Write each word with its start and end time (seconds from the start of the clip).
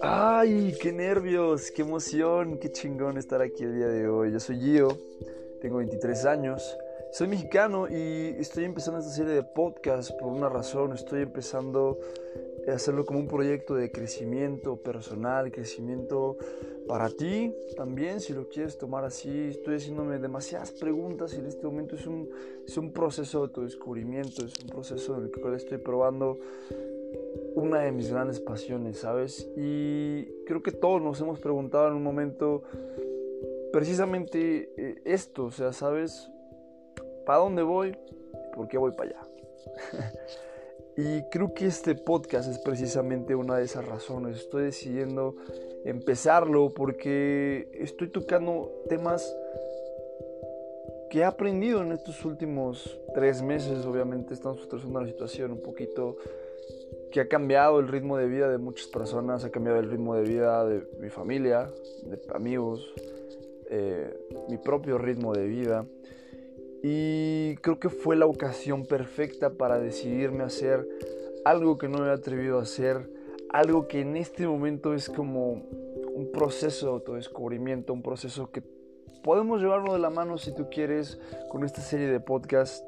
Ay, 0.00 0.74
qué 0.80 0.92
nervios, 0.92 1.70
qué 1.70 1.82
emoción, 1.82 2.58
qué 2.58 2.72
chingón 2.72 3.18
estar 3.18 3.42
aquí 3.42 3.64
el 3.64 3.74
día 3.74 3.88
de 3.88 4.08
hoy. 4.08 4.32
Yo 4.32 4.40
soy 4.40 4.58
Gio, 4.58 4.88
tengo 5.60 5.78
23 5.78 6.24
años, 6.24 6.76
soy 7.12 7.28
mexicano 7.28 7.88
y 7.88 8.36
estoy 8.38 8.64
empezando 8.64 9.00
esta 9.00 9.12
serie 9.12 9.34
de 9.34 9.42
podcast 9.42 10.12
por 10.18 10.32
una 10.32 10.48
razón. 10.48 10.92
Estoy 10.92 11.22
empezando 11.22 11.98
a 12.66 12.72
hacerlo 12.72 13.04
como 13.04 13.18
un 13.18 13.28
proyecto 13.28 13.74
de 13.74 13.90
crecimiento 13.90 14.76
personal, 14.76 15.52
crecimiento 15.52 16.36
para 16.88 17.10
ti 17.10 17.54
también, 17.76 18.20
si 18.20 18.32
lo 18.32 18.48
quieres 18.48 18.78
tomar 18.78 19.04
así. 19.04 19.48
Estoy 19.50 19.76
haciéndome 19.76 20.18
demasiadas 20.18 20.72
preguntas 20.72 21.34
y 21.34 21.38
en 21.38 21.46
este 21.46 21.66
momento 21.66 21.96
es 21.96 22.06
un, 22.06 22.28
es 22.66 22.76
un 22.76 22.92
proceso 22.92 23.38
de 23.38 23.44
autodescubrimiento, 23.44 24.44
es 24.44 24.54
un 24.62 24.68
proceso 24.68 25.18
en 25.18 25.24
el 25.24 25.30
cual 25.30 25.54
estoy 25.54 25.78
probando 25.78 26.38
una 27.54 27.80
de 27.80 27.92
mis 27.92 28.10
grandes 28.10 28.40
pasiones, 28.40 28.98
¿sabes? 28.98 29.48
Y 29.56 30.24
creo 30.46 30.62
que 30.62 30.72
todos 30.72 31.00
nos 31.02 31.20
hemos 31.20 31.40
preguntado 31.40 31.88
en 31.88 31.94
un 31.94 32.02
momento 32.02 32.62
precisamente 33.72 34.70
eh, 34.76 35.02
esto, 35.04 35.46
o 35.46 35.50
sea, 35.50 35.72
¿sabes? 35.72 36.30
¿Para 37.26 37.38
dónde 37.40 37.62
voy? 37.62 37.96
¿Por 38.54 38.68
qué 38.68 38.78
voy 38.78 38.92
para 38.92 39.10
allá? 39.10 39.28
y 40.96 41.22
creo 41.30 41.54
que 41.54 41.66
este 41.66 41.94
podcast 41.94 42.48
es 42.50 42.58
precisamente 42.58 43.34
una 43.34 43.56
de 43.56 43.64
esas 43.64 43.86
razones. 43.86 44.36
Estoy 44.36 44.64
decidiendo 44.64 45.36
empezarlo 45.84 46.70
porque 46.70 47.70
estoy 47.74 48.08
tocando 48.08 48.70
temas 48.88 49.34
que 51.10 51.20
he 51.20 51.24
aprendido 51.24 51.82
en 51.82 51.92
estos 51.92 52.24
últimos 52.24 52.98
tres 53.14 53.42
meses. 53.42 53.84
Obviamente 53.84 54.34
estamos 54.34 54.62
atravesando 54.62 54.98
una 54.98 55.06
situación 55.06 55.52
un 55.52 55.62
poquito 55.62 56.16
que 57.12 57.20
ha 57.20 57.28
cambiado 57.28 57.78
el 57.78 57.86
ritmo 57.86 58.16
de 58.16 58.26
vida 58.26 58.48
de 58.48 58.58
muchas 58.58 58.88
personas, 58.88 59.44
ha 59.44 59.50
cambiado 59.50 59.78
el 59.78 59.90
ritmo 59.90 60.16
de 60.16 60.22
vida 60.22 60.64
de 60.64 60.84
mi 60.98 61.10
familia, 61.10 61.70
de 62.04 62.20
amigos, 62.34 62.92
eh, 63.70 64.12
mi 64.48 64.58
propio 64.58 64.98
ritmo 64.98 65.32
de 65.32 65.46
vida. 65.46 65.86
Y 66.82 67.56
creo 67.58 67.78
que 67.78 67.90
fue 67.90 68.16
la 68.16 68.26
ocasión 68.26 68.86
perfecta 68.86 69.50
para 69.50 69.78
decidirme 69.78 70.42
a 70.42 70.46
hacer 70.46 70.88
algo 71.44 71.78
que 71.78 71.86
no 71.86 71.98
me 71.98 72.04
había 72.04 72.14
atrevido 72.14 72.58
a 72.58 72.62
hacer, 72.62 73.08
algo 73.50 73.86
que 73.86 74.00
en 74.00 74.16
este 74.16 74.48
momento 74.48 74.94
es 74.94 75.08
como 75.08 75.52
un 76.14 76.30
proceso 76.32 76.86
de 76.86 76.92
autodescubrimiento, 76.92 77.92
un 77.92 78.02
proceso 78.02 78.50
que 78.50 78.62
podemos 79.22 79.60
llevarlo 79.60 79.92
de 79.92 80.00
la 80.00 80.10
mano 80.10 80.38
si 80.38 80.52
tú 80.54 80.68
quieres 80.70 81.20
con 81.50 81.64
esta 81.64 81.80
serie 81.82 82.08
de 82.08 82.18
podcasts 82.18 82.84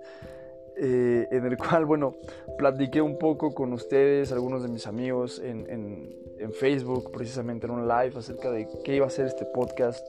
eh, 0.77 1.29
en 1.31 1.45
el 1.47 1.57
cual, 1.59 1.85
bueno, 1.85 2.17
platiqué 2.59 3.01
un 3.01 3.19
poco 3.19 3.55
con 3.55 3.73
ustedes, 3.73 4.33
algunos 4.33 4.63
de 4.63 4.69
mis 4.69 4.87
amigos 4.87 5.39
en, 5.39 5.69
en, 5.69 6.25
Facebook, 6.53 7.11
precisamente 7.11 7.67
en 7.67 7.73
un 7.73 7.89
live 7.89 8.13
acerca 8.19 8.51
de 8.51 8.69
qué 8.85 8.97
iba 8.97 9.07
a 9.07 9.11
ser 9.11 9.27
este 9.27 9.47
podcast. 9.47 10.07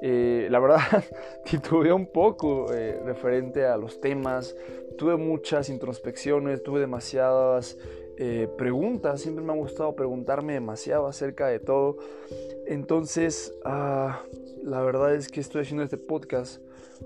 Eh, 0.00 0.48
la 0.50 0.60
verdad, 0.60 0.80
titubeé 1.44 1.92
un 1.92 2.06
poco 2.06 2.72
eh, 2.72 2.98
referente 3.04 3.66
a 3.66 3.76
los 3.76 4.00
temas, 4.00 4.56
tuve 4.96 5.16
muchas 5.16 5.68
introspecciones, 5.68 6.62
tuve 6.62 6.80
demasiadas 6.80 7.76
preguntas, 8.56 9.20
siempre 9.20 9.44
me 9.44 9.52
ha 9.52 9.56
gustado 9.56 9.94
preguntarme 9.94 10.54
demasiado 10.54 11.06
acerca 11.06 11.46
de 11.46 11.60
todo. 11.60 11.98
Entonces, 12.66 13.54
ah, 13.64 14.22
la 14.64 14.82
verdad 14.82 15.14
es 15.14 15.28
que 15.28 15.40
estoy 15.40 15.62
haciendo 15.62 15.84
este 15.84 15.98
podcast 15.98 16.60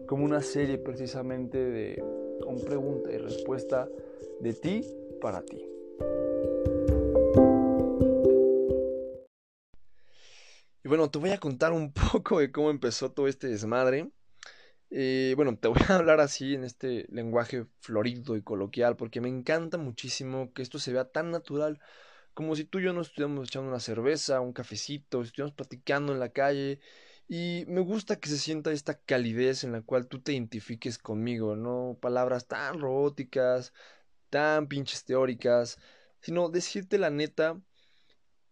como 0.07 0.25
una 0.25 0.41
serie 0.41 0.79
precisamente 0.79 1.59
de 1.59 2.03
con 2.43 2.61
pregunta 2.61 3.11
y 3.11 3.19
respuesta 3.19 3.89
de 4.41 4.53
ti 4.53 4.85
para 5.21 5.43
ti. 5.43 5.65
Y 10.85 10.89
bueno, 10.89 11.11
te 11.11 11.19
voy 11.19 11.31
a 11.31 11.39
contar 11.39 11.73
un 11.73 11.93
poco 12.13 12.41
de 12.41 12.51
cómo 12.51 12.71
empezó 12.71 13.13
todo 13.13 13.29
este 13.29 13.49
desmadre. 13.49 14.11
Eh, 14.91 15.33
bueno, 15.37 15.57
te 15.57 15.69
voy 15.69 15.79
a 15.89 15.97
hablar 15.97 16.21
así 16.21 16.55
en 16.55 16.65
este 16.65 17.07
lenguaje 17.09 17.67
florido 17.81 18.37
y 18.37 18.43
coloquial 18.43 18.97
porque 18.97 19.21
me 19.21 19.29
encanta 19.29 19.79
muchísimo 19.79 20.53
que 20.53 20.61
esto 20.63 20.79
se 20.79 20.93
vea 20.93 21.07
tan 21.07 21.31
natural 21.31 21.81
como 22.35 22.57
si 22.57 22.65
tú 22.65 22.79
y 22.79 22.85
yo 22.85 22.93
nos 22.93 23.09
estuviéramos 23.09 23.49
echando 23.49 23.69
una 23.69 23.81
cerveza, 23.81 24.41
un 24.41 24.53
cafecito, 24.53 25.23
estuviéramos 25.23 25.55
platicando 25.55 26.13
en 26.13 26.21
la 26.21 26.31
calle 26.31 26.81
y 27.35 27.65
me 27.67 27.81
gusta 27.81 28.21
que 28.21 28.29
se 28.29 28.37
sienta 28.37 28.73
esta 28.73 28.93
calidez 28.93 29.65
en 29.65 29.73
la 29.73 29.81
cual 29.81 30.07
tú 30.07 30.21
te 30.21 30.35
identifiques 30.35 30.99
conmigo, 30.99 31.57
no 31.57 31.97
palabras 31.99 32.47
tan 32.47 32.79
robóticas, 32.79 33.73
tan 34.29 34.67
pinches 34.67 35.07
teóricas, 35.07 35.79
sino 36.21 36.51
decirte 36.51 36.99
la 36.99 37.09
neta 37.09 37.59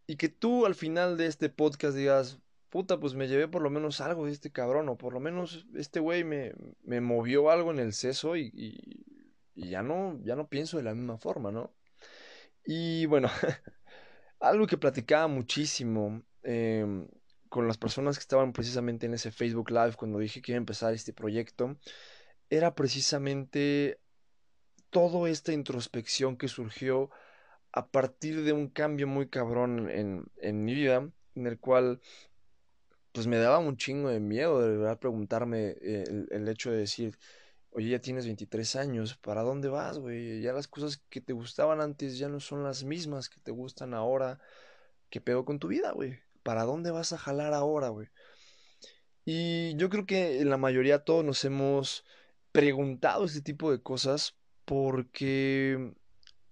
y 0.07 0.17
que 0.17 0.31
tú 0.31 0.65
al 0.65 0.75
final 0.75 1.19
de 1.19 1.27
este 1.27 1.51
podcast 1.51 1.95
digas, 1.95 2.39
puta, 2.71 2.99
pues 2.99 3.13
me 3.13 3.29
llevé 3.29 3.49
por 3.49 3.61
lo 3.61 3.69
menos 3.69 4.01
algo 4.01 4.25
de 4.25 4.33
este 4.33 4.51
cabrón, 4.51 4.89
o 4.89 4.97
por 4.97 5.13
lo 5.13 5.21
menos 5.21 5.67
este 5.75 6.01
güey 6.01 6.25
me, 6.25 6.55
me 6.83 7.03
movió 7.03 7.51
algo 7.51 7.73
en 7.73 7.81
el 7.81 7.93
seso 7.93 8.35
y, 8.35 9.05
ya, 9.57 9.83
no, 9.83 10.19
ya 10.25 10.37
no 10.37 10.49
pienso 10.49 10.79
de 10.79 10.85
la 10.85 10.95
misma 10.95 11.19
forma, 11.19 11.53
¿no? 11.53 11.71
Y 12.65 13.05
bueno, 13.05 13.29
algo 14.41 14.67
que 14.67 14.79
platicaba 14.79 15.27
muchísimo. 15.27 16.23
Eh, 16.43 17.07
con 17.51 17.67
las 17.67 17.77
personas 17.77 18.17
que 18.17 18.23
estaban 18.23 18.53
precisamente 18.53 19.07
en 19.07 19.15
ese 19.15 19.33
Facebook 19.33 19.71
Live 19.71 19.97
cuando 19.97 20.21
dije 20.21 20.41
que 20.41 20.53
iba 20.53 20.57
a 20.57 20.59
empezar 20.59 20.95
este 20.95 21.13
proyecto, 21.13 21.77
era 22.49 22.75
precisamente 22.75 24.01
toda 24.89 25.29
esta 25.29 25.53
introspección 25.53 26.37
que 26.37 26.49
surgió 26.49 27.11
a 27.73 27.89
partir 27.89 28.43
de 28.45 28.53
un 28.53 28.69
cambio 28.69 29.07
muy 29.07 29.29
cabrón 29.29 29.91
en, 29.91 30.27
en 30.39 30.65
mi 30.65 30.75
vida, 30.75 31.11
en 31.35 31.47
el 31.47 31.59
cual 31.59 32.01
pues 33.13 33.27
me 33.27 33.39
daba 33.39 33.59
un 33.59 33.77
chingo 33.77 34.09
de 34.09 34.21
miedo 34.21 34.61
de 34.63 34.77
verdad 34.77 34.99
preguntarme 34.99 35.77
eh, 35.81 36.05
el, 36.07 36.29
el, 36.31 36.49
hecho 36.49 36.71
de 36.71 36.79
decir, 36.79 37.19
oye, 37.71 37.91
ya 37.91 38.01
tienes 38.01 38.27
23 38.27 38.77
años, 38.77 39.17
¿para 39.17 39.43
dónde 39.43 39.69
vas, 39.69 39.99
güey? 39.99 40.41
Ya 40.41 40.53
las 40.53 40.69
cosas 40.69 40.99
que 41.11 41.21
te 41.21 41.33
gustaban 41.33 41.81
antes 41.81 42.17
ya 42.19 42.29
no 42.29 42.39
son 42.39 42.63
las 42.63 42.85
mismas 42.85 43.29
que 43.29 43.41
te 43.41 43.51
gustan 43.51 43.95
ahora. 43.95 44.39
¿Qué 45.11 45.21
pedo 45.21 45.45
con 45.45 45.59
tu 45.59 45.67
vida, 45.67 45.91
güey? 45.91 46.21
¿Para 46.43 46.65
dónde 46.65 46.91
vas 46.91 47.13
a 47.13 47.19
jalar 47.19 47.55
ahora, 47.55 47.89
güey? 47.89 48.09
Y 49.25 49.77
yo 49.77 49.91
creo 49.91 50.07
que 50.07 50.45
la 50.45 50.57
mayoría 50.57 51.05
todos 51.05 51.25
nos 51.25 51.45
hemos 51.45 52.05
preguntado 52.53 53.25
este 53.25 53.43
tipo 53.43 53.71
de 53.71 53.83
cosas 53.83 54.37
porque 54.65 55.95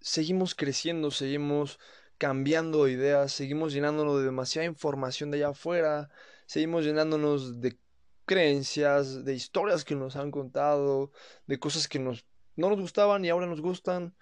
seguimos 0.01 0.55
creciendo, 0.55 1.11
seguimos 1.11 1.79
cambiando 2.19 2.89
ideas, 2.89 3.33
seguimos 3.33 3.73
llenándonos 3.73 4.19
de 4.19 4.25
demasiada 4.25 4.67
información 4.67 5.31
de 5.31 5.39
allá 5.39 5.49
afuera, 5.51 6.11
seguimos 6.47 6.85
llenándonos 6.85 7.61
de 7.61 7.79
creencias, 8.27 9.25
de 9.25 9.35
historias 9.35 9.85
que 9.85 9.95
nos 9.95 10.17
han 10.17 10.31
contado, 10.31 11.13
de 11.47 11.59
cosas 11.59 11.89
que 11.89 11.99
nos, 11.99 12.27
no 12.57 12.69
nos 12.69 12.81
gustaban 12.81 13.25
y 13.25 13.31
ahora 13.31 13.47
nos 13.47 13.61
gustan. 13.61 14.15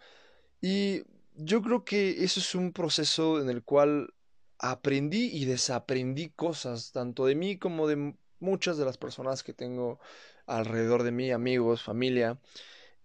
Y 0.61 1.03
yo 1.35 1.63
creo 1.63 1.85
que 1.85 2.25
eso 2.25 2.41
es 2.41 2.55
un 2.55 2.73
proceso 2.73 3.41
en 3.41 3.51
el 3.51 3.63
cual 3.63 4.15
aprendí 4.59 5.31
y 5.33 5.45
desaprendí 5.45 6.31
cosas, 6.31 6.93
tanto 6.93 7.27
de 7.27 7.35
mí 7.35 7.59
como 7.59 7.87
de 7.87 8.15
muchas 8.41 8.77
de 8.79 8.85
las 8.85 8.99
personas 8.99 9.43
que 9.43 9.53
tengo 9.53 9.99
alrededor 10.47 11.03
de 11.03 11.13
mí, 11.13 11.31
amigos, 11.31 11.83
familia. 11.83 12.39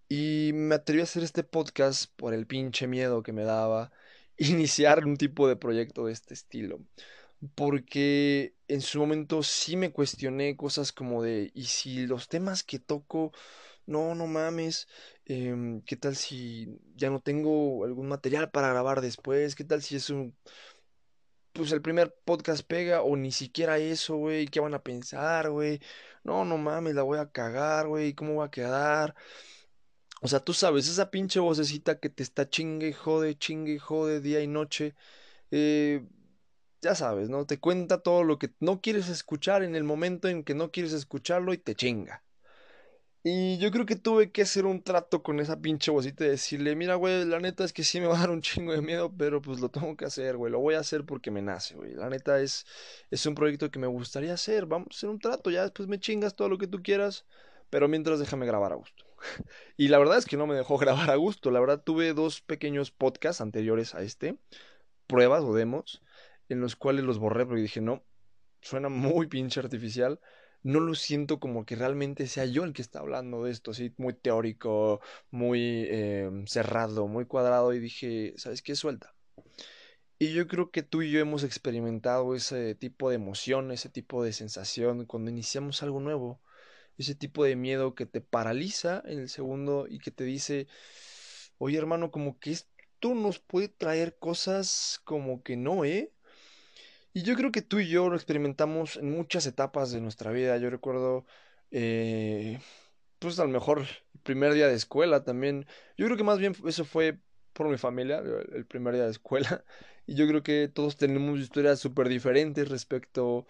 Y 0.09 0.51
me 0.53 0.75
atreví 0.75 1.01
a 1.01 1.03
hacer 1.03 1.23
este 1.23 1.43
podcast 1.43 2.11
por 2.17 2.33
el 2.33 2.45
pinche 2.47 2.87
miedo 2.87 3.23
que 3.23 3.33
me 3.33 3.43
daba 3.43 3.91
iniciar 4.37 5.05
un 5.05 5.17
tipo 5.17 5.47
de 5.47 5.55
proyecto 5.55 6.05
de 6.05 6.13
este 6.13 6.33
estilo. 6.33 6.79
Porque 7.55 8.55
en 8.67 8.81
su 8.81 8.99
momento 8.99 9.41
sí 9.43 9.75
me 9.75 9.91
cuestioné 9.91 10.55
cosas 10.55 10.91
como 10.91 11.23
de, 11.23 11.51
¿y 11.55 11.65
si 11.65 12.05
los 12.05 12.27
temas 12.29 12.63
que 12.63 12.79
toco, 12.79 13.31
no, 13.87 14.13
no 14.15 14.27
mames, 14.27 14.87
em, 15.25 15.81
¿qué 15.81 15.95
tal 15.97 16.15
si 16.15 16.79
ya 16.95 17.09
no 17.09 17.19
tengo 17.21 17.83
algún 17.85 18.07
material 18.07 18.51
para 18.51 18.69
grabar 18.69 19.01
después? 19.01 19.55
¿Qué 19.55 19.63
tal 19.63 19.81
si 19.81 19.95
es 19.95 20.09
un, 20.11 20.35
pues 21.53 21.71
el 21.71 21.81
primer 21.81 22.15
podcast 22.25 22.65
pega 22.65 23.01
o 23.03 23.15
ni 23.15 23.31
siquiera 23.31 23.77
eso, 23.77 24.15
güey, 24.15 24.47
¿qué 24.47 24.59
van 24.59 24.73
a 24.73 24.83
pensar, 24.83 25.49
güey? 25.49 25.79
No, 26.23 26.45
no 26.45 26.57
mames, 26.57 26.95
la 26.95 27.03
voy 27.03 27.19
a 27.19 27.31
cagar, 27.31 27.87
güey, 27.87 28.13
¿cómo 28.13 28.35
va 28.37 28.45
a 28.45 28.51
quedar? 28.51 29.15
O 30.21 30.27
sea, 30.27 30.39
tú 30.39 30.53
sabes, 30.53 30.87
esa 30.87 31.09
pinche 31.11 31.39
vocecita 31.39 31.99
que 31.99 32.09
te 32.09 32.23
está 32.23 32.49
chingue, 32.49 32.93
jode, 32.93 33.37
chingue, 33.37 33.79
jode 33.79 34.21
día 34.21 34.41
y 34.41 34.47
noche, 34.47 34.95
eh, 35.51 36.05
ya 36.81 36.95
sabes, 36.95 37.29
¿no? 37.29 37.45
Te 37.45 37.59
cuenta 37.59 38.01
todo 38.03 38.23
lo 38.23 38.39
que 38.39 38.51
no 38.59 38.81
quieres 38.81 39.09
escuchar 39.09 39.63
en 39.63 39.75
el 39.75 39.83
momento 39.83 40.27
en 40.29 40.43
que 40.43 40.55
no 40.55 40.71
quieres 40.71 40.93
escucharlo 40.93 41.53
y 41.53 41.57
te 41.57 41.75
chinga. 41.75 42.23
Y 43.23 43.59
yo 43.59 43.69
creo 43.69 43.85
que 43.85 43.95
tuve 43.95 44.31
que 44.31 44.41
hacer 44.41 44.65
un 44.65 44.81
trato 44.81 45.21
con 45.21 45.39
esa 45.39 45.61
pinche 45.61 45.91
vocita 45.91 46.25
y 46.25 46.29
decirle, 46.29 46.75
mira, 46.75 46.95
güey, 46.95 47.23
la 47.25 47.39
neta 47.39 47.63
es 47.63 47.71
que 47.71 47.83
sí 47.83 47.99
me 47.99 48.07
va 48.07 48.17
a 48.17 48.19
dar 48.21 48.31
un 48.31 48.41
chingo 48.41 48.73
de 48.73 48.81
miedo, 48.81 49.13
pero 49.15 49.41
pues 49.41 49.59
lo 49.59 49.69
tengo 49.69 49.95
que 49.95 50.05
hacer, 50.05 50.37
güey, 50.37 50.51
lo 50.51 50.59
voy 50.59 50.73
a 50.73 50.79
hacer 50.79 51.05
porque 51.05 51.29
me 51.29 51.43
nace, 51.43 51.75
güey. 51.75 51.93
La 51.93 52.09
neta 52.09 52.39
es, 52.41 52.65
es 53.11 53.23
un 53.27 53.35
proyecto 53.35 53.69
que 53.69 53.77
me 53.77 53.85
gustaría 53.85 54.33
hacer, 54.33 54.65
vamos 54.65 54.87
a 54.91 54.95
hacer 54.97 55.09
un 55.09 55.19
trato, 55.19 55.51
ya 55.51 55.61
después 55.61 55.87
me 55.87 55.99
chingas 55.99 56.35
todo 56.35 56.49
lo 56.49 56.57
que 56.57 56.65
tú 56.65 56.81
quieras, 56.81 57.25
pero 57.69 57.87
mientras 57.87 58.19
déjame 58.19 58.47
grabar 58.47 58.71
a 58.71 58.75
gusto. 58.75 59.05
y 59.77 59.89
la 59.89 59.99
verdad 59.99 60.17
es 60.17 60.25
que 60.25 60.37
no 60.37 60.47
me 60.47 60.55
dejó 60.55 60.77
grabar 60.79 61.11
a 61.11 61.15
gusto, 61.15 61.51
la 61.51 61.59
verdad 61.59 61.83
tuve 61.83 62.13
dos 62.13 62.41
pequeños 62.41 62.89
podcasts 62.89 63.41
anteriores 63.41 63.93
a 63.93 64.01
este, 64.01 64.37
pruebas 65.05 65.43
o 65.43 65.53
demos, 65.53 66.01
en 66.49 66.59
los 66.59 66.75
cuales 66.75 67.05
los 67.05 67.19
borré 67.19 67.45
porque 67.45 67.61
dije, 67.61 67.81
no, 67.81 68.03
suena 68.61 68.89
muy 68.89 69.27
pinche 69.27 69.59
artificial. 69.59 70.19
No 70.63 70.79
lo 70.79 70.95
siento 70.95 71.39
como 71.39 71.65
que 71.65 71.75
realmente 71.75 72.27
sea 72.27 72.45
yo 72.45 72.63
el 72.63 72.73
que 72.73 72.81
está 72.81 72.99
hablando 72.99 73.43
de 73.43 73.51
esto, 73.51 73.71
así 73.71 73.93
muy 73.97 74.13
teórico, 74.13 75.01
muy 75.31 75.87
em, 75.89 76.45
cerrado, 76.47 77.07
muy 77.07 77.25
cuadrado. 77.25 77.73
Y 77.73 77.79
dije, 77.79 78.33
¿sabes 78.37 78.61
qué? 78.61 78.75
Suelta. 78.75 79.15
Y 80.19 80.33
yo 80.33 80.47
creo 80.47 80.69
que 80.69 80.83
tú 80.83 81.01
y 81.01 81.09
yo 81.09 81.19
hemos 81.19 81.43
experimentado 81.43 82.35
ese 82.35 82.75
tipo 82.75 83.09
de 83.09 83.15
emoción, 83.15 83.71
ese 83.71 83.89
tipo 83.89 84.23
de 84.23 84.33
sensación 84.33 85.05
cuando 85.07 85.31
iniciamos 85.31 85.81
algo 85.81 85.99
nuevo, 85.99 86.39
ese 86.99 87.15
tipo 87.15 87.43
de 87.43 87.55
miedo 87.55 87.95
que 87.95 88.05
te 88.05 88.21
paraliza 88.21 89.01
en 89.05 89.19
el 89.19 89.29
segundo 89.29 89.87
y 89.89 89.97
que 89.97 90.11
te 90.11 90.23
dice, 90.23 90.67
oye 91.57 91.77
hermano, 91.77 92.11
como 92.11 92.39
que 92.39 92.51
esto 92.51 93.15
nos 93.15 93.39
puede 93.39 93.67
traer 93.69 94.15
cosas 94.19 95.01
como 95.05 95.41
que 95.41 95.57
no, 95.57 95.85
¿eh? 95.85 96.13
Y 97.13 97.23
yo 97.23 97.35
creo 97.35 97.51
que 97.51 97.61
tú 97.61 97.79
y 97.79 97.89
yo 97.89 98.09
lo 98.09 98.15
experimentamos 98.15 98.95
en 98.97 99.11
muchas 99.11 99.45
etapas 99.45 99.91
de 99.91 99.99
nuestra 100.01 100.31
vida. 100.31 100.57
Yo 100.57 100.69
recuerdo, 100.69 101.25
eh, 101.71 102.59
pues 103.19 103.39
a 103.39 103.43
lo 103.43 103.49
mejor 103.49 103.79
el 103.81 104.21
primer 104.23 104.53
día 104.53 104.67
de 104.67 104.75
escuela 104.75 105.23
también. 105.23 105.65
Yo 105.97 106.05
creo 106.05 106.17
que 106.17 106.23
más 106.23 106.39
bien 106.39 106.55
eso 106.65 106.85
fue 106.85 107.19
por 107.53 107.67
mi 107.67 107.77
familia, 107.77 108.19
el 108.53 108.65
primer 108.65 108.93
día 108.95 109.05
de 109.05 109.11
escuela. 109.11 109.63
Y 110.07 110.15
yo 110.15 110.27
creo 110.27 110.41
que 110.43 110.67
todos 110.67 110.97
tenemos 110.97 111.39
historias 111.39 111.79
súper 111.79 112.09
diferentes 112.09 112.67
respecto 112.69 113.45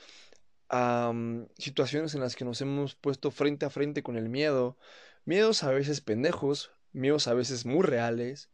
a 0.70 1.12
mm, 1.14 1.48
situaciones 1.58 2.14
en 2.14 2.22
las 2.22 2.36
que 2.36 2.46
nos 2.46 2.62
hemos 2.62 2.94
puesto 2.96 3.32
frente 3.32 3.66
a 3.66 3.70
frente 3.70 4.04
con 4.04 4.18
el 4.18 4.30
miedo. 4.30 4.78
Miedos 5.26 5.64
a 5.64 5.72
veces 5.72 6.02
pendejos, 6.02 6.72
miedos 6.92 7.28
a 7.28 7.34
veces 7.34 7.66
muy 7.66 7.84
reales 7.84 8.50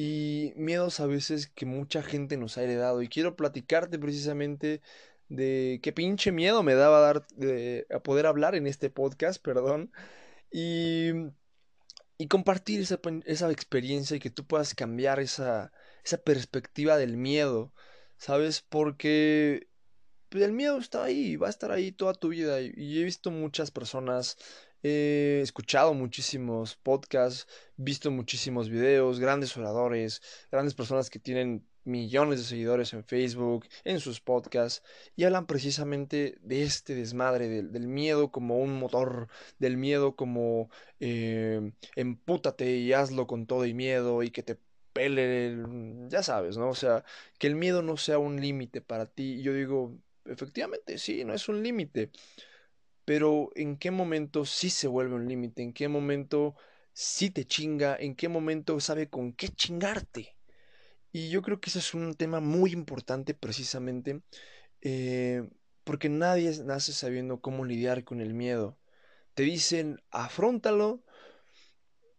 y 0.00 0.52
miedos 0.54 1.00
a 1.00 1.06
veces 1.06 1.48
que 1.48 1.66
mucha 1.66 2.04
gente 2.04 2.36
nos 2.36 2.56
ha 2.56 2.62
heredado. 2.62 3.02
Y 3.02 3.08
quiero 3.08 3.34
platicarte 3.34 3.98
precisamente 3.98 4.80
de 5.28 5.80
qué 5.82 5.92
pinche 5.92 6.30
miedo 6.30 6.62
me 6.62 6.76
daba 6.76 7.00
dar 7.00 7.26
a 7.92 7.98
poder 7.98 8.26
hablar 8.26 8.54
en 8.54 8.68
este 8.68 8.90
podcast, 8.90 9.42
perdón. 9.42 9.90
Y, 10.52 11.10
y 12.16 12.28
compartir 12.28 12.80
esa, 12.80 13.00
esa, 13.24 13.50
experiencia 13.50 14.16
y 14.16 14.20
que 14.20 14.30
tú 14.30 14.46
puedas 14.46 14.72
cambiar 14.72 15.18
esa, 15.18 15.72
esa 16.04 16.18
perspectiva 16.18 16.96
del 16.96 17.16
miedo, 17.16 17.72
¿sabes? 18.18 18.60
Porque 18.60 19.66
pues, 20.28 20.44
el 20.44 20.52
miedo 20.52 20.78
está 20.78 21.04
ahí, 21.04 21.36
va 21.36 21.48
a 21.48 21.50
estar 21.50 21.70
ahí 21.72 21.92
toda 21.92 22.14
tu 22.14 22.28
vida. 22.28 22.60
Y 22.60 23.00
he 23.00 23.04
visto 23.04 23.30
muchas 23.30 23.70
personas 23.70 24.36
He 24.82 25.40
escuchado 25.42 25.92
muchísimos 25.92 26.76
podcasts, 26.76 27.48
visto 27.76 28.10
muchísimos 28.12 28.68
videos, 28.70 29.18
grandes 29.18 29.56
oradores, 29.56 30.22
grandes 30.52 30.74
personas 30.74 31.10
que 31.10 31.18
tienen 31.18 31.66
millones 31.84 32.38
de 32.38 32.44
seguidores 32.44 32.92
en 32.92 33.02
Facebook, 33.04 33.66
en 33.84 33.98
sus 33.98 34.20
podcasts, 34.20 34.84
y 35.16 35.24
hablan 35.24 35.46
precisamente 35.46 36.38
de 36.42 36.62
este 36.62 36.94
desmadre, 36.94 37.48
del, 37.48 37.88
miedo 37.88 38.30
como 38.30 38.58
un 38.58 38.78
motor, 38.78 39.28
del 39.58 39.76
miedo 39.78 40.14
como 40.14 40.70
eh, 41.00 41.72
empútate 41.96 42.76
y 42.76 42.92
hazlo 42.92 43.26
con 43.26 43.46
todo 43.46 43.66
y 43.66 43.74
miedo 43.74 44.22
y 44.22 44.30
que 44.30 44.42
te 44.44 44.58
pele, 44.92 45.56
ya 46.08 46.22
sabes, 46.22 46.56
¿no? 46.56 46.68
O 46.70 46.74
sea, 46.74 47.04
que 47.38 47.46
el 47.48 47.56
miedo 47.56 47.82
no 47.82 47.96
sea 47.96 48.18
un 48.18 48.40
límite 48.40 48.80
para 48.80 49.06
ti. 49.06 49.42
Yo 49.42 49.52
digo, 49.54 49.96
efectivamente, 50.28 50.98
sí, 50.98 51.24
no 51.24 51.34
es 51.34 51.48
un 51.48 51.62
límite 51.62 52.10
pero 53.08 53.50
en 53.54 53.78
qué 53.78 53.90
momento 53.90 54.44
sí 54.44 54.68
se 54.68 54.86
vuelve 54.86 55.14
un 55.14 55.26
límite, 55.28 55.62
en 55.62 55.72
qué 55.72 55.88
momento 55.88 56.56
sí 56.92 57.30
te 57.30 57.46
chinga, 57.46 57.96
en 57.98 58.14
qué 58.14 58.28
momento 58.28 58.78
sabe 58.80 59.08
con 59.08 59.32
qué 59.32 59.48
chingarte. 59.48 60.36
Y 61.10 61.30
yo 61.30 61.40
creo 61.40 61.58
que 61.58 61.70
ese 61.70 61.78
es 61.78 61.94
un 61.94 62.12
tema 62.12 62.40
muy 62.40 62.72
importante 62.72 63.32
precisamente 63.32 64.20
eh, 64.82 65.48
porque 65.84 66.10
nadie 66.10 66.52
nace 66.64 66.92
sabiendo 66.92 67.40
cómo 67.40 67.64
lidiar 67.64 68.04
con 68.04 68.20
el 68.20 68.34
miedo. 68.34 68.76
Te 69.32 69.44
dicen, 69.44 70.02
afrontalo, 70.10 71.02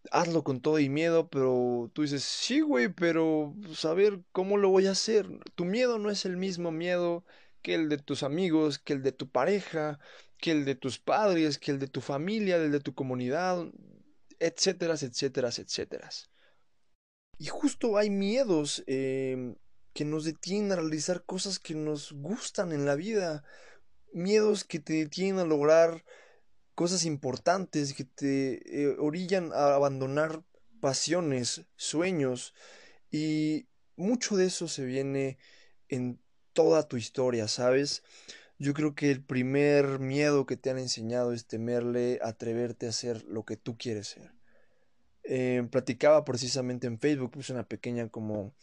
hazlo 0.09 0.43
con 0.43 0.59
todo 0.59 0.79
y 0.79 0.89
miedo, 0.89 1.29
pero 1.29 1.91
tú 1.93 2.01
dices, 2.01 2.23
sí, 2.23 2.61
güey, 2.61 2.87
pero 2.87 3.53
saber 3.75 4.13
pues, 4.13 4.25
cómo 4.31 4.57
lo 4.57 4.69
voy 4.69 4.87
a 4.87 4.91
hacer. 4.93 5.27
Tu 5.53 5.65
miedo 5.65 5.99
no 5.99 6.09
es 6.09 6.25
el 6.25 6.35
mismo 6.35 6.71
miedo 6.71 7.23
que 7.61 7.75
el 7.75 7.89
de 7.89 7.97
tus 7.97 8.23
amigos, 8.23 8.79
que 8.79 8.93
el 8.93 9.03
de 9.03 9.11
tu 9.11 9.29
pareja, 9.29 9.99
que 10.37 10.51
el 10.51 10.65
de 10.65 10.75
tus 10.75 10.99
padres, 10.99 11.57
que 11.57 11.71
el 11.71 11.79
de 11.79 11.87
tu 11.87 12.01
familia, 12.01 12.57
el 12.57 12.71
de 12.71 12.79
tu 12.79 12.93
comunidad, 12.93 13.65
etcétera, 14.39 14.95
etcétera, 14.95 15.49
etcétera. 15.49 16.09
Y 17.37 17.47
justo 17.47 17.97
hay 17.97 18.09
miedos 18.09 18.83
em, 18.87 19.55
que 19.93 20.05
nos 20.05 20.25
detienen 20.25 20.71
a 20.71 20.75
realizar 20.75 21.23
cosas 21.25 21.59
que 21.59 21.75
nos 21.75 22.11
gustan 22.13 22.71
en 22.71 22.85
la 22.85 22.95
vida, 22.95 23.43
miedos 24.13 24.63
que 24.63 24.79
te 24.79 24.93
detienen 24.93 25.39
a 25.39 25.45
lograr 25.45 26.03
cosas 26.75 27.05
importantes, 27.05 27.93
que 27.93 28.05
te 28.05 28.83
eh, 28.83 28.95
orillan 28.99 29.51
a 29.53 29.75
abandonar 29.75 30.43
pasiones, 30.79 31.65
sueños, 31.75 32.53
y 33.11 33.67
mucho 33.97 34.37
de 34.37 34.45
eso 34.45 34.67
se 34.67 34.85
viene 34.85 35.37
en 35.89 36.21
toda 36.59 36.85
tu 36.89 36.97
historia, 36.97 37.47
¿sabes? 37.47 38.03
Yo 38.57 38.73
creo 38.73 38.93
que 38.93 39.11
el 39.11 39.23
primer 39.23 39.99
miedo 39.99 40.45
que 40.45 40.57
te 40.57 40.69
han 40.69 40.77
enseñado 40.77 41.31
es 41.31 41.45
temerle 41.45 42.19
atreverte 42.21 42.85
a 42.85 42.89
hacer 42.89 43.23
lo 43.23 43.45
que 43.45 43.55
tú 43.55 43.77
quieres 43.77 44.07
ser. 44.07 44.33
Eh, 45.23 45.65
platicaba 45.71 46.25
precisamente 46.25 46.85
en 46.85 46.99
Facebook, 46.99 47.31
puse 47.31 47.53
una 47.53 47.63
pequeña 47.63 48.09
como 48.09 48.53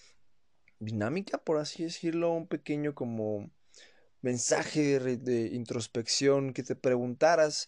dinámica, 0.79 1.39
por 1.39 1.57
así 1.57 1.85
decirlo, 1.85 2.33
un 2.33 2.47
pequeño 2.47 2.95
como 2.95 3.49
mensaje 4.21 5.01
de, 5.01 5.47
introspección 5.55 6.53
que 6.53 6.63
te 6.63 6.77
preguntaras 6.77 7.67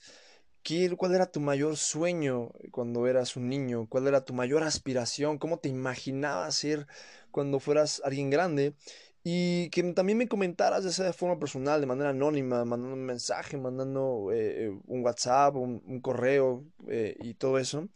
cuál 0.99 1.15
era 1.15 1.33
tu 1.33 1.41
mayor 1.41 1.79
sueño 1.79 2.53
cuando 2.71 3.07
eras 3.07 3.37
un 3.37 3.49
niño, 3.49 3.87
cuál 3.89 4.07
era 4.07 4.27
tu 4.27 4.35
mayor 4.35 4.63
aspiración, 4.63 5.39
cómo 5.39 5.59
te 5.59 5.71
imaginabas 5.71 6.57
ser 6.57 6.87
cuando 7.31 7.61
fueras 7.61 8.03
alguien 8.05 8.29
grande 8.29 8.75
y 9.25 9.71
que 9.71 9.83
también 9.93 10.19
me 10.19 10.29
comentaras, 10.29 10.85
ya 10.85 10.91
sea 10.91 11.07
de 11.07 11.13
forma 11.13 11.39
personal, 11.39 11.81
de 11.81 11.87
manera 11.87 12.11
anónima, 12.11 12.65
mandando 12.65 12.95
un 12.95 13.05
mensaje, 13.05 13.57
mandando 13.57 14.31
eh, 14.33 14.67
eh, 14.67 14.81
un 14.87 15.05
WhatsApp, 15.05 15.57
un, 15.57 16.01
correo 16.01 16.65
eh, 16.89 17.17
y 17.21 17.35
todo 17.35 17.59
eso. 17.59 17.89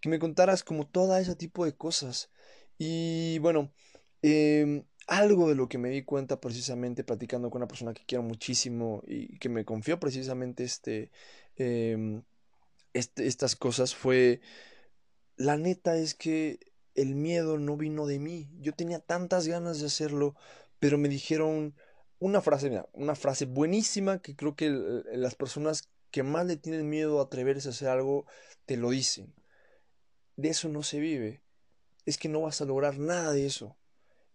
Que 0.00 0.08
me 0.08 0.18
contaras 0.18 0.64
como 0.64 0.86
todo 0.86 1.16
ese 1.16 1.36
tipo 1.36 1.64
de 1.64 1.74
cosas. 1.74 2.30
Y 2.78 3.38
bueno, 3.40 3.72
em, 4.22 4.84
algo 5.06 5.48
de 5.48 5.54
lo 5.54 5.68
que 5.68 5.78
me 5.78 5.90
di 5.90 6.02
cuenta 6.02 6.40
precisamente 6.40 7.04
platicando 7.04 7.50
con 7.50 7.60
una 7.62 7.68
persona 7.68 7.94
que 7.94 8.04
quiero 8.06 8.22
muchísimo 8.24 9.02
y 9.06 9.38
que 9.38 9.48
me 9.48 9.64
confió 9.64 9.98
precisamente 10.00 10.64
este, 10.64 11.10
em, 11.56 12.22
este 12.92 13.26
estas 13.26 13.56
cosas 13.56 13.94
fue, 13.94 14.40
la 15.36 15.56
neta 15.56 15.96
es 15.96 16.14
que 16.14 16.58
el 16.96 17.14
miedo 17.14 17.58
no 17.58 17.76
vino 17.76 18.06
de 18.06 18.18
mí. 18.18 18.48
Yo 18.60 18.72
tenía 18.72 18.98
tantas 18.98 19.46
ganas 19.46 19.80
de 19.80 19.86
hacerlo, 19.86 20.34
pero 20.78 20.98
me 20.98 21.08
dijeron 21.08 21.74
una 22.18 22.40
frase, 22.40 22.82
una 22.92 23.14
frase 23.14 23.44
buenísima 23.44 24.20
que 24.20 24.34
creo 24.34 24.56
que 24.56 24.70
las 25.12 25.34
personas 25.34 25.88
que 26.10 26.22
más 26.22 26.46
le 26.46 26.56
tienen 26.56 26.88
miedo 26.88 27.20
a 27.20 27.24
atreverse 27.24 27.68
a 27.68 27.72
hacer 27.72 27.88
algo 27.88 28.26
te 28.64 28.76
lo 28.76 28.90
dicen. 28.90 29.34
De 30.36 30.48
eso 30.48 30.68
no 30.68 30.82
se 30.82 30.98
vive. 30.98 31.42
Es 32.04 32.18
que 32.18 32.28
no 32.28 32.42
vas 32.42 32.60
a 32.60 32.64
lograr 32.64 32.98
nada 32.98 33.32
de 33.32 33.46
eso. 33.46 33.76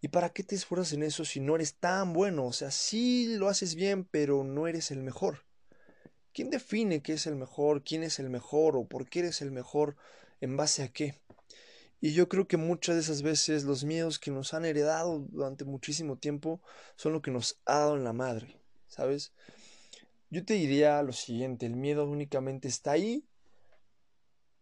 ¿Y 0.02 0.08
para 0.08 0.30
qué 0.30 0.44
te 0.44 0.56
esfuerzas 0.56 0.94
en 0.94 1.04
eso 1.04 1.26
si 1.26 1.40
no 1.40 1.56
eres 1.56 1.76
tan 1.76 2.14
bueno? 2.14 2.46
O 2.46 2.54
sea, 2.54 2.72
sí 2.72 3.36
lo 3.38 3.48
haces 3.48 3.76
bien, 3.76 4.04
pero 4.04 4.44
no 4.44 4.68
eres 4.68 4.92
el 4.92 5.04
mejor. 5.04 5.46
¿Quién 6.34 6.50
define 6.50 7.02
qué 7.02 7.14
es 7.14 7.28
el 7.28 7.36
mejor? 7.36 7.84
¿Quién 7.84 8.04
es 8.04 8.20
el 8.20 8.30
mejor? 8.30 8.78
¿O 8.78 8.86
por 8.86 9.08
qué 9.08 9.20
eres 9.20 9.42
el 9.42 9.52
mejor? 9.52 9.96
¿En 10.40 10.58
base 10.58 10.82
a 10.82 10.88
qué? 10.88 11.16
Y 12.04 12.14
yo 12.14 12.28
creo 12.28 12.48
que 12.48 12.58
muchas 12.58 12.96
de 12.96 13.02
esas 13.02 13.22
veces 13.22 13.64
los 13.64 13.84
miedos 13.84 14.18
que 14.18 14.32
nos 14.32 14.56
han 14.56 14.66
heredado 14.66 15.20
durante 15.30 15.66
muchísimo 15.66 16.18
tiempo 16.18 16.60
son 16.96 17.14
lo 17.14 17.22
que 17.22 17.30
nos 17.30 17.62
ha 17.66 17.78
dado 17.78 17.96
en 17.96 18.04
la 18.04 18.12
madre, 18.12 18.60
¿sabes? 18.88 19.34
Yo 20.32 20.44
te 20.44 20.56
diría 20.56 21.04
lo 21.04 21.14
siguiente, 21.14 21.68
el 21.68 21.76
miedo 21.76 22.10
únicamente 22.10 22.68
está 22.68 22.94
ahí 22.94 23.24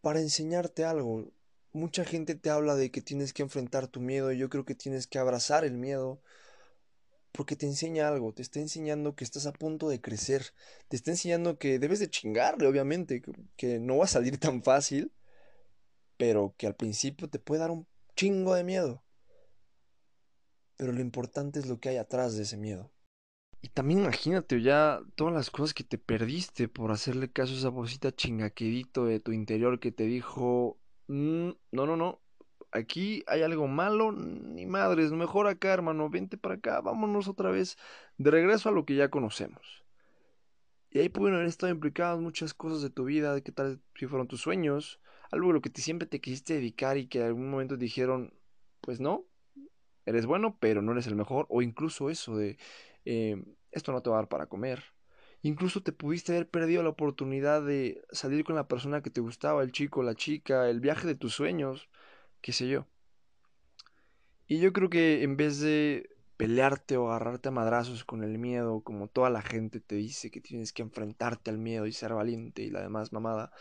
para 0.01 0.19
enseñarte 0.19 0.84
algo. 0.84 1.31
Mucha 1.72 2.03
gente 2.03 2.36
te 2.36 2.50
habla 2.50 2.75
de 2.75 2.91
que 2.91 3.01
tienes 3.01 3.31
que 3.31 3.43
enfrentar 3.43 3.88
tu 3.88 4.01
miedo 4.01 4.34
y 4.34 4.38
yo 4.38 4.50
creo 4.50 4.65
que 4.65 4.75
tienes 4.75 5.08
que 5.08 5.17
abrazar 5.17 5.63
el 5.63 5.77
miedo 5.77 6.22
porque 7.31 7.55
te 7.55 7.67
enseña 7.67 8.10
algo, 8.10 8.34
te 8.34 8.41
está 8.41 8.60
enseñando 8.60 9.15
que 9.15 9.24
estás 9.24 9.46
a 9.46 9.53
punto 9.53 9.88
de 9.88 10.01
crecer, 10.01 10.48
te 10.89 10.98
está 10.98 11.12
enseñando 11.12 11.58
que 11.58 11.79
debes 11.79 12.00
de 12.00 12.10
chingarle, 12.10 12.67
obviamente, 12.67 13.22
que 13.55 13.79
no 13.79 13.98
va 13.98 14.05
a 14.05 14.10
salir 14.10 14.39
tan 14.39 14.62
fácil, 14.62 15.13
pero 16.19 16.53
que 16.57 16.67
al 16.67 16.75
principio 16.75 17.29
te 17.29 17.39
puede 17.39 17.61
dar 17.61 17.71
un 17.71 17.88
chingo 18.13 18.53
de 18.53 18.65
miedo. 18.65 19.01
Pero 20.75 20.91
lo 20.91 20.99
importante 20.99 21.59
es 21.59 21.67
lo 21.67 21.79
que 21.79 21.88
hay 21.88 21.95
atrás 21.95 22.35
de 22.35 22.43
ese 22.43 22.57
miedo. 22.57 22.91
Y 23.61 23.69
también 23.69 24.01
imagínate 24.01 24.61
ya 24.61 24.99
todas 25.15 25.33
las 25.33 25.49
cosas 25.49 25.73
que 25.73 25.85
te 25.85 25.97
perdiste 25.97 26.67
por 26.67 26.91
hacerle 26.91 27.31
caso 27.31 27.53
a 27.53 27.57
esa 27.57 27.69
vocita 27.69 28.11
chingaquedito 28.11 29.05
de 29.05 29.21
tu 29.21 29.31
interior 29.31 29.79
que 29.79 29.93
te 29.93 30.03
dijo, 30.03 30.77
mm, 31.07 31.51
no, 31.71 31.85
no, 31.85 31.95
no, 31.95 32.19
aquí 32.73 33.23
hay 33.25 33.41
algo 33.41 33.67
malo, 33.67 34.11
ni 34.11 34.65
madres, 34.65 35.13
mejor 35.13 35.47
acá, 35.47 35.71
hermano, 35.71 36.09
vente 36.09 36.38
para 36.38 36.55
acá, 36.55 36.81
vámonos 36.81 37.29
otra 37.29 37.49
vez 37.49 37.77
de 38.17 38.29
regreso 38.29 38.67
a 38.67 38.73
lo 38.73 38.85
que 38.85 38.95
ya 38.95 39.09
conocemos. 39.09 39.85
Y 40.89 40.99
ahí 40.99 41.07
pueden 41.07 41.35
haber 41.35 41.47
estado 41.47 41.71
implicadas 41.71 42.19
muchas 42.19 42.53
cosas 42.53 42.81
de 42.81 42.89
tu 42.89 43.05
vida, 43.05 43.33
de 43.33 43.41
qué 43.41 43.53
tal 43.53 43.79
si 43.95 44.05
fueron 44.05 44.27
tus 44.27 44.41
sueños, 44.41 44.99
algo 45.31 45.48
de 45.48 45.53
lo 45.53 45.62
que 45.62 45.71
siempre 45.81 46.07
te 46.07 46.21
quisiste 46.21 46.55
dedicar 46.55 46.98
y 46.98 47.07
que 47.07 47.19
en 47.19 47.25
algún 47.25 47.50
momento 47.50 47.77
dijeron, 47.77 48.33
pues 48.81 49.00
no, 49.00 49.25
eres 50.05 50.25
bueno, 50.25 50.57
pero 50.59 50.81
no 50.81 50.91
eres 50.91 51.07
el 51.07 51.15
mejor, 51.15 51.45
o 51.50 51.62
incluso 51.62 52.09
eso 52.09 52.36
de, 52.36 52.57
eh, 53.05 53.41
esto 53.71 53.91
no 53.91 54.01
te 54.01 54.09
va 54.09 54.17
a 54.17 54.19
dar 54.21 54.29
para 54.29 54.48
comer. 54.48 54.83
Incluso 55.41 55.81
te 55.81 55.93
pudiste 55.93 56.33
haber 56.33 56.50
perdido 56.50 56.83
la 56.83 56.89
oportunidad 56.89 57.63
de 57.63 58.03
salir 58.12 58.43
con 58.43 58.55
la 58.55 58.67
persona 58.67 59.01
que 59.01 59.09
te 59.09 59.21
gustaba, 59.21 59.63
el 59.63 59.71
chico, 59.71 60.03
la 60.03 60.15
chica, 60.15 60.69
el 60.69 60.81
viaje 60.81 61.07
de 61.07 61.15
tus 61.15 61.33
sueños, 61.33 61.89
qué 62.41 62.51
sé 62.51 62.67
yo. 62.67 62.88
Y 64.48 64.59
yo 64.59 64.74
creo 64.74 64.89
que 64.89 65.24
en 65.24 65.38
vez 65.38 65.59
de 65.59 66.09
pelearte 66.36 66.98
o 66.98 67.09
agarrarte 67.09 67.50
a 67.50 67.51
madrazos 67.51 68.03
con 68.03 68.24
el 68.24 68.38
miedo, 68.39 68.81
como 68.81 69.07
toda 69.07 69.29
la 69.29 69.41
gente 69.41 69.79
te 69.79 69.95
dice 69.95 70.31
que 70.31 70.41
tienes 70.41 70.74
que 70.74 70.81
enfrentarte 70.81 71.51
al 71.51 71.57
miedo 71.57 71.86
y 71.86 71.91
ser 71.93 72.13
valiente 72.13 72.63
y 72.63 72.69
la 72.69 72.81
demás 72.81 73.13
mamada, 73.13 73.51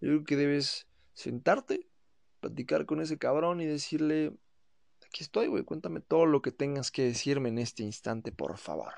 yo 0.00 0.08
creo 0.08 0.24
que 0.24 0.36
debes 0.36 0.89
sentarte, 1.20 1.86
platicar 2.40 2.86
con 2.86 3.00
ese 3.00 3.18
cabrón 3.18 3.60
y 3.60 3.66
decirle, 3.66 4.32
aquí 5.06 5.22
estoy, 5.22 5.48
güey, 5.48 5.64
cuéntame 5.64 6.00
todo 6.00 6.26
lo 6.26 6.42
que 6.42 6.52
tengas 6.52 6.90
que 6.90 7.04
decirme 7.04 7.50
en 7.50 7.58
este 7.58 7.82
instante, 7.82 8.32
por 8.32 8.56
favor. 8.58 8.94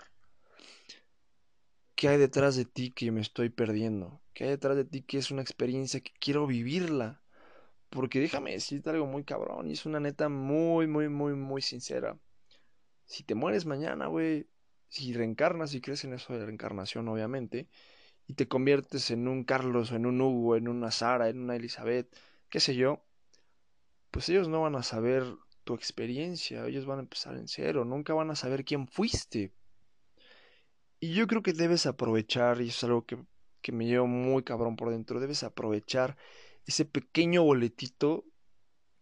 ¿Qué 1.95 2.09
hay 2.09 2.19
detrás 2.19 2.57
de 2.57 2.64
ti 2.64 2.91
que 2.91 3.11
me 3.12 3.21
estoy 3.21 3.49
perdiendo? 3.49 4.21
¿Qué 4.35 4.45
hay 4.45 4.50
detrás 4.50 4.76
de 4.76 4.85
ti 4.85 5.02
que 5.02 5.19
es 5.19 5.31
una 5.31 5.43
experiencia 5.43 6.00
que 6.00 6.12
quiero 6.19 6.47
vivirla? 6.47 7.23
Porque 7.91 8.21
déjame 8.21 8.52
decirte 8.52 8.91
algo 8.91 9.07
muy 9.07 9.25
cabrón 9.25 9.69
y 9.69 9.73
es 9.73 9.85
una 9.85 10.00
neta 10.00 10.29
muy, 10.29 10.87
muy, 10.87 11.09
muy, 11.09 11.35
muy 11.35 11.61
sincera. 11.61 12.19
Si 13.05 13.23
te 13.25 13.35
mueres 13.35 13.67
mañana, 13.67 14.07
güey, 14.07 14.49
si 14.88 15.12
reencarnas 15.12 15.75
y 15.75 15.81
crees 15.81 16.05
en 16.05 16.14
eso 16.14 16.33
de 16.33 16.47
reencarnación, 16.47 17.07
obviamente, 17.09 17.69
y 18.26 18.35
te 18.35 18.49
conviertes 18.49 19.11
en 19.11 19.29
un 19.29 19.45
Carlos, 19.45 19.93
en 19.93 20.07
un 20.07 20.21
Hugo, 20.21 20.57
en 20.57 20.69
una 20.69 20.91
Sara, 20.91 21.29
en 21.29 21.41
una 21.41 21.57
Elizabeth, 21.57 22.14
qué 22.49 22.61
sé 22.61 22.75
yo, 22.75 23.05
pues 24.11 24.29
ellos 24.29 24.49
no 24.49 24.62
van 24.62 24.76
a 24.76 24.83
saber 24.83 25.25
tu 25.64 25.75
experiencia, 25.75 26.67
ellos 26.67 26.87
van 26.87 26.99
a 26.99 27.02
empezar 27.02 27.37
en 27.37 27.49
cero, 27.49 27.85
nunca 27.85 28.14
van 28.14 28.31
a 28.31 28.37
saber 28.37 28.64
quién 28.64 28.87
fuiste. 28.87 29.52
Y 31.00 31.14
yo 31.14 31.26
creo 31.26 31.43
que 31.43 31.52
debes 31.52 31.87
aprovechar, 31.87 32.61
y 32.61 32.69
eso 32.69 32.79
es 32.79 32.85
algo 32.85 33.07
que, 33.07 33.19
que 33.61 33.73
me 33.73 33.87
llevo 33.87 34.07
muy 34.07 34.43
cabrón 34.43 34.76
por 34.76 34.91
dentro, 34.91 35.21
debes 35.21 35.43
aprovechar 35.43 36.17
ese 36.67 36.85
pequeño 36.85 37.43
boletito 37.43 38.25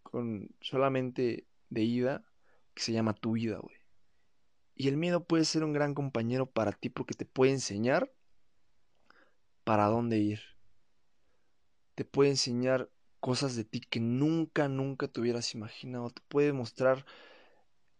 con 0.03 0.49
solamente 0.61 1.47
de 1.69 1.83
ida 1.83 2.25
que 2.75 2.83
se 2.83 2.93
llama 2.93 3.15
tu 3.15 3.33
vida, 3.33 3.59
güey. 3.59 3.77
Y 4.75 4.89
el 4.89 4.97
miedo 4.97 5.25
puede 5.25 5.45
ser 5.45 5.62
un 5.62 5.73
gran 5.73 5.93
compañero 5.93 6.47
para 6.47 6.73
ti 6.73 6.89
porque 6.89 7.15
te 7.15 7.27
puede 7.27 7.53
enseñar 7.53 8.11
para 9.64 9.87
dónde 9.87 10.19
ir. 10.19 10.40
Te 11.95 12.05
puede 12.05 12.31
enseñar 12.31 12.90
cosas 13.21 13.57
de 13.57 13.64
ti 13.64 13.81
que 13.81 14.00
nunca, 14.00 14.69
nunca 14.69 15.09
te 15.09 15.21
hubieras 15.21 15.55
imaginado. 15.55 16.11
Te 16.11 16.23
puede 16.29 16.52
mostrar 16.52 17.05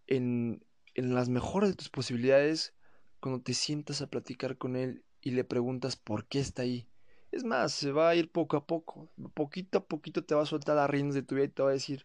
en, 0.07 0.65
en 0.95 1.15
las 1.15 1.29
mejores 1.29 1.71
de 1.71 1.77
tus 1.77 1.89
posibilidades 1.89 2.75
cuando 3.21 3.43
te 3.43 3.55
sientas 3.55 4.03
a 4.03 4.09
platicar 4.09 4.57
con 4.57 4.77
él 4.77 5.05
y 5.21 5.33
le 5.33 5.45
preguntas 5.45 5.97
por 5.97 6.27
qué 6.27 6.41
está 6.41 6.63
ahí. 6.63 6.89
Es 7.31 7.45
más, 7.45 7.73
se 7.73 7.93
va 7.93 8.09
a 8.09 8.15
ir 8.15 8.31
poco 8.33 8.57
a 8.57 8.67
poco. 8.67 9.13
Poquito 9.35 9.79
a 9.79 9.87
poquito 9.87 10.25
te 10.25 10.35
va 10.35 10.43
a 10.43 10.47
soltar 10.47 10.77
las 10.77 10.91
riendas 10.91 11.15
de 11.15 11.23
tu 11.23 11.35
vida 11.35 11.45
y 11.45 11.49
te 11.49 11.63
va 11.63 11.71
a 11.71 11.73
decir, 11.73 12.05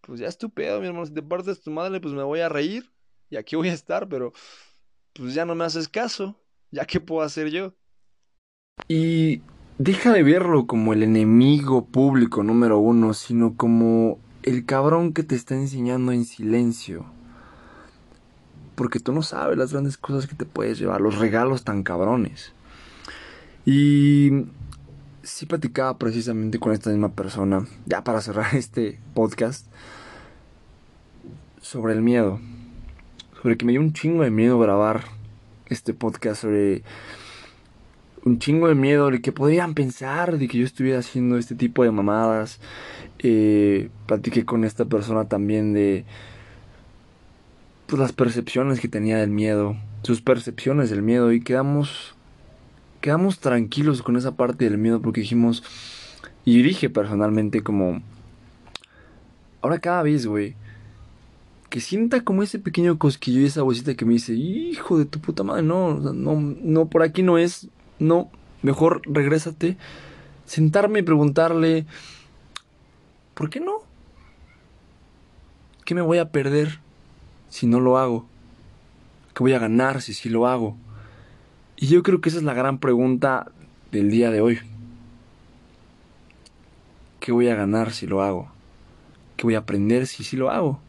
pues 0.00 0.20
ya 0.20 0.26
es 0.26 0.38
mi 0.42 0.64
hermano. 0.64 1.06
Si 1.06 1.12
te 1.12 1.22
partes 1.22 1.60
tu 1.60 1.70
madre, 1.70 2.00
pues 2.00 2.14
me 2.14 2.22
voy 2.22 2.40
a 2.40 2.48
reír 2.48 2.90
y 3.28 3.36
aquí 3.36 3.56
voy 3.56 3.68
a 3.68 3.74
estar, 3.74 4.08
pero 4.08 4.32
pues 5.12 5.34
ya 5.34 5.44
no 5.44 5.54
me 5.54 5.64
haces 5.64 5.88
caso. 5.88 6.40
¿Ya 6.70 6.84
qué 6.84 7.00
puedo 7.00 7.22
hacer 7.22 7.50
yo? 7.50 7.74
Y 8.86 9.42
deja 9.78 10.12
de 10.12 10.22
verlo 10.22 10.66
como 10.66 10.92
el 10.92 11.02
enemigo 11.02 11.84
público 11.84 12.42
número 12.42 12.78
uno, 12.78 13.14
sino 13.14 13.54
como 13.54 14.18
el 14.42 14.64
cabrón 14.64 15.12
que 15.12 15.22
te 15.22 15.34
está 15.34 15.54
enseñando 15.54 16.12
en 16.12 16.24
silencio. 16.24 17.04
Porque 18.74 19.00
tú 19.00 19.12
no 19.12 19.22
sabes 19.22 19.58
las 19.58 19.72
grandes 19.72 19.98
cosas 19.98 20.28
que 20.28 20.36
te 20.36 20.46
puedes 20.46 20.78
llevar, 20.78 21.00
los 21.00 21.18
regalos 21.18 21.64
tan 21.64 21.82
cabrones. 21.82 22.52
Y 23.66 24.46
sí 25.22 25.46
platicaba 25.46 25.98
precisamente 25.98 26.58
con 26.58 26.72
esta 26.72 26.90
misma 26.90 27.10
persona, 27.10 27.66
ya 27.86 28.02
para 28.04 28.20
cerrar 28.20 28.54
este 28.54 28.98
podcast, 29.14 29.66
sobre 31.60 31.92
el 31.92 32.02
miedo. 32.02 32.40
Sobre 33.42 33.56
que 33.56 33.66
me 33.66 33.72
dio 33.72 33.80
un 33.80 33.92
chingo 33.92 34.22
de 34.22 34.30
miedo 34.30 34.58
grabar 34.58 35.04
este 35.66 35.92
podcast 35.92 36.40
sobre 36.40 36.82
un 38.24 38.38
chingo 38.38 38.68
de 38.68 38.74
miedo 38.74 39.10
de 39.10 39.20
que 39.20 39.32
podrían 39.32 39.74
pensar 39.74 40.38
de 40.38 40.48
que 40.48 40.58
yo 40.58 40.64
estuviera 40.64 40.98
haciendo 40.98 41.38
este 41.38 41.54
tipo 41.54 41.84
de 41.84 41.90
mamadas. 41.90 42.60
Eh, 43.20 43.90
platiqué 44.06 44.44
con 44.44 44.64
esta 44.64 44.84
persona 44.84 45.28
también 45.28 45.72
de 45.72 46.04
pues, 47.86 47.98
las 47.98 48.12
percepciones 48.12 48.80
que 48.80 48.88
tenía 48.88 49.18
del 49.18 49.30
miedo, 49.30 49.76
sus 50.02 50.20
percepciones 50.20 50.90
del 50.90 51.02
miedo 51.02 51.32
y 51.32 51.40
quedamos 51.40 52.14
quedamos 53.00 53.38
tranquilos 53.38 54.02
con 54.02 54.16
esa 54.16 54.36
parte 54.36 54.64
del 54.64 54.76
miedo 54.76 55.00
porque 55.00 55.20
dijimos 55.20 55.62
y 56.44 56.62
dije 56.62 56.90
personalmente 56.90 57.62
como 57.62 58.02
ahora 59.60 59.78
cada 59.78 60.02
vez, 60.02 60.26
güey, 60.26 60.54
que 61.70 61.80
sienta 61.80 62.22
como 62.22 62.42
ese 62.42 62.58
pequeño 62.58 62.98
cosquillo 62.98 63.40
y 63.40 63.46
esa 63.46 63.62
vocita 63.62 63.94
que 63.94 64.04
me 64.04 64.14
dice, 64.14 64.34
hijo 64.34 64.98
de 64.98 65.04
tu 65.04 65.20
puta 65.20 65.42
madre, 65.42 65.62
no, 65.62 65.94
no, 65.94 66.40
no, 66.40 66.88
por 66.88 67.02
aquí 67.02 67.22
no 67.22 67.38
es, 67.38 67.68
no, 67.98 68.30
mejor 68.62 69.02
regrésate. 69.04 69.76
Sentarme 70.44 71.00
y 71.00 71.02
preguntarle, 71.02 71.86
¿por 73.34 73.50
qué 73.50 73.60
no? 73.60 73.82
¿Qué 75.84 75.94
me 75.94 76.02
voy 76.02 76.18
a 76.18 76.30
perder 76.30 76.80
si 77.48 77.66
no 77.66 77.80
lo 77.80 77.98
hago? 77.98 78.26
¿Qué 79.34 79.42
voy 79.42 79.52
a 79.52 79.58
ganar 79.58 80.00
si 80.00 80.14
sí 80.14 80.28
lo 80.28 80.46
hago? 80.46 80.76
Y 81.76 81.86
yo 81.86 82.02
creo 82.02 82.20
que 82.20 82.28
esa 82.28 82.38
es 82.38 82.44
la 82.44 82.54
gran 82.54 82.78
pregunta 82.78 83.50
del 83.92 84.10
día 84.10 84.30
de 84.30 84.40
hoy. 84.40 84.58
¿Qué 87.20 87.32
voy 87.32 87.48
a 87.48 87.54
ganar 87.54 87.92
si 87.92 88.06
lo 88.06 88.22
hago? 88.22 88.50
¿Qué 89.36 89.44
voy 89.44 89.54
a 89.54 89.58
aprender 89.58 90.06
si 90.06 90.24
sí 90.24 90.36
lo 90.36 90.50
hago? 90.50 90.80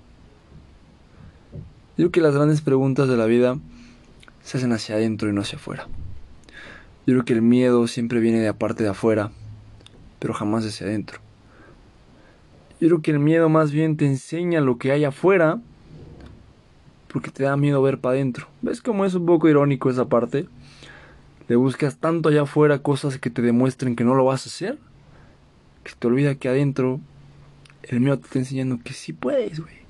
Yo 1.98 2.06
creo 2.06 2.12
que 2.12 2.22
las 2.22 2.36
grandes 2.36 2.62
preguntas 2.62 3.08
de 3.10 3.18
la 3.18 3.26
vida 3.26 3.58
se 4.42 4.58
hacen 4.58 4.72
hacia 4.72 4.96
adentro 4.96 5.30
y 5.30 5.34
no 5.34 5.42
hacia 5.42 5.58
afuera. 5.58 5.88
Yo 7.06 7.14
creo 7.14 7.26
que 7.26 7.34
el 7.34 7.42
miedo 7.42 7.88
siempre 7.88 8.20
viene 8.20 8.40
de 8.40 8.48
aparte 8.48 8.84
de 8.84 8.90
afuera, 8.90 9.32
pero 10.20 10.34
jamás 10.34 10.66
hacia 10.66 10.88
adentro. 10.88 11.20
Yo 12.80 12.88
creo 12.88 13.02
que 13.02 13.12
el 13.12 13.20
miedo 13.20 13.50
más 13.50 13.72
bien 13.72 13.98
te 13.98 14.06
enseña 14.06 14.62
lo 14.62 14.78
que 14.78 14.92
hay 14.92 15.04
afuera, 15.04 15.60
porque 17.12 17.32
te 17.32 17.44
da 17.44 17.58
miedo 17.58 17.82
ver 17.82 18.00
para 18.00 18.14
adentro. 18.14 18.48
¿Ves 18.62 18.82
cómo 18.82 19.06
es 19.06 19.16
un 19.16 19.26
poco 19.26 19.50
irónico 19.50 19.90
esa 19.90 20.06
parte? 20.06 20.48
Le 21.48 21.56
buscas 21.56 21.98
tanto 21.98 22.30
allá 22.30 22.44
afuera 22.44 22.80
cosas 22.80 23.18
que 23.18 23.30
te 23.30 23.42
demuestren 23.42 23.96
que 23.96 24.04
no 24.04 24.14
lo 24.14 24.24
vas 24.24 24.46
a 24.46 24.50
hacer, 24.50 24.78
que 25.84 25.94
te 25.98 26.08
olvida 26.08 26.36
que 26.36 26.48
adentro 26.48 27.02
el 27.84 28.00
miedo 28.00 28.20
te 28.20 28.26
está 28.26 28.40
enseñando 28.40 28.80
que 28.84 28.94
sí 28.94 29.14
puedes, 29.14 29.60
güey. 29.60 29.89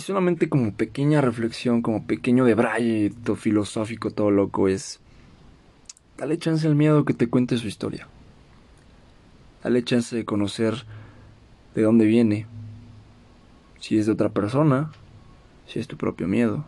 Y 0.00 0.02
solamente 0.02 0.48
como 0.48 0.72
pequeña 0.72 1.20
reflexión, 1.20 1.82
como 1.82 2.06
pequeño 2.06 2.46
debraye 2.46 3.12
todo 3.22 3.36
filosófico, 3.36 4.10
todo 4.10 4.30
loco, 4.30 4.66
es. 4.66 4.98
Dale 6.16 6.38
chance 6.38 6.66
al 6.66 6.74
miedo 6.74 7.04
que 7.04 7.12
te 7.12 7.28
cuente 7.28 7.58
su 7.58 7.68
historia. 7.68 8.08
Dale 9.62 9.84
chance 9.84 10.16
de 10.16 10.24
conocer 10.24 10.86
de 11.74 11.82
dónde 11.82 12.06
viene. 12.06 12.46
Si 13.78 13.98
es 13.98 14.06
de 14.06 14.12
otra 14.12 14.30
persona, 14.30 14.90
si 15.66 15.80
es 15.80 15.86
tu 15.86 15.98
propio 15.98 16.26
miedo. 16.26 16.64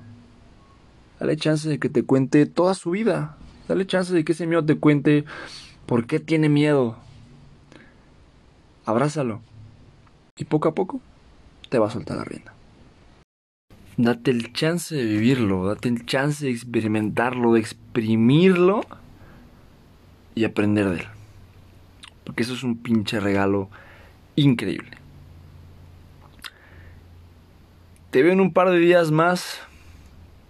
Dale 1.19 1.35
chance 1.39 1.67
de 1.67 1.79
que 1.79 1.89
te 1.89 2.03
cuente 2.03 2.45
toda 2.45 2.75
su 2.75 2.91
vida. 2.91 3.39
Dale 3.67 3.87
chance 3.87 4.13
de 4.13 4.27
que 4.27 4.33
ese 4.33 4.47
miedo 4.47 4.63
te 4.63 4.77
cuente 4.77 5.25
por 5.87 6.07
qué 6.07 6.21
tiene 6.21 6.51
miedo. 6.51 6.99
Abrázalo. 8.85 9.41
Y 10.37 10.45
poco 10.45 10.69
a 10.69 10.75
poco 10.75 11.01
te 11.71 11.79
va 11.79 11.87
a 11.87 11.91
soltar 11.91 12.19
la 12.19 12.25
rienda. 12.25 12.53
Date 13.97 14.31
el 14.31 14.53
chance 14.53 14.95
de 14.95 15.05
vivirlo, 15.05 15.67
date 15.67 15.89
el 15.89 16.07
chance 16.07 16.47
de 16.47 16.51
experimentarlo, 16.51 17.53
de 17.53 17.61
exprimirlo 17.61 18.83
y 20.35 20.45
aprender 20.45 20.89
de 20.89 21.01
él. 21.01 21.07
Porque 22.25 22.43
eso 22.43 22.55
es 22.55 22.63
un 22.63 22.79
pinche 22.79 23.21
regalo 23.21 23.69
increíble. 24.37 24.97
Te 28.11 28.23
veo 28.23 28.33
en 28.33 28.41
un 28.41 28.53
par 28.53 28.71
de 28.71 28.79
días 28.79 29.11
más 29.11 29.61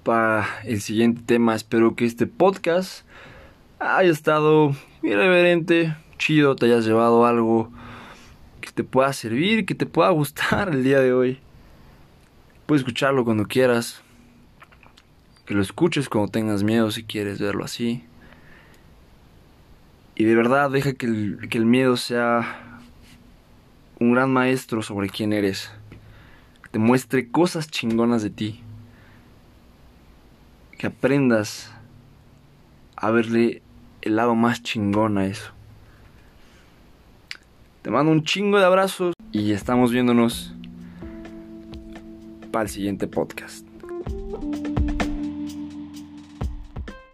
para 0.03 0.47
el 0.65 0.81
siguiente 0.81 1.23
tema. 1.25 1.55
Espero 1.55 1.95
que 1.95 2.05
este 2.05 2.27
podcast 2.27 3.05
haya 3.79 4.11
estado 4.11 4.75
irreverente, 5.03 5.97
chido, 6.19 6.57
te 6.57 6.67
hayas 6.67 6.85
llevado 6.85 7.27
algo 7.27 7.71
que 8.61 8.71
te 8.71 8.85
pueda 8.85 9.13
servir, 9.13 9.67
que 9.67 9.75
te 9.75 9.87
pueda 9.87 10.11
gustar 10.11 10.69
el 10.71 10.85
día 10.85 11.01
de 11.01 11.13
hoy. 11.13 11.41
Puedes 12.67 12.83
escucharlo 12.83 13.25
cuando 13.25 13.47
quieras. 13.47 14.03
Que 15.47 15.55
lo 15.55 15.63
escuches 15.63 16.09
cuando 16.09 16.31
tengas 16.31 16.63
miedo 16.63 16.91
si 16.91 17.05
quieres 17.05 17.41
verlo 17.41 17.65
así. 17.65 18.05
Y 20.15 20.25
de 20.25 20.35
verdad 20.35 20.71
deja 20.71 20.93
que 20.93 21.07
el, 21.07 21.49
que 21.51 21.59
el 21.59 21.67
miedo 21.67 21.97
sea 21.97 22.81
un 23.99 24.13
gran 24.13 24.33
maestro 24.33 24.83
sobre 24.83 25.09
quién 25.09 25.33
eres. 25.33 25.71
Te 26.71 26.79
muestre 26.79 27.31
cosas 27.31 27.69
chingonas 27.69 28.23
de 28.23 28.31
ti. 28.31 28.61
Que 30.79 30.87
aprendas 30.87 31.73
a 32.97 33.11
verle 33.11 33.63
el 34.03 34.17
lado 34.17 34.35
más 34.35 34.63
chingón 34.63 35.19
a 35.19 35.27
eso. 35.27 35.53
Te 37.83 37.91
mando 37.91 38.13
un 38.13 38.23
chingo 38.23 38.59
de 38.59 38.65
abrazos 38.65 39.15
y 39.33 39.53
estamos 39.53 39.91
viéndonos 39.91 40.52
para 42.53 42.65
el 42.65 42.69
siguiente 42.69 43.09
podcast. 43.09 43.72